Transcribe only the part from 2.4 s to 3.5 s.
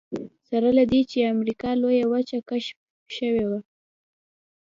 کشف شوې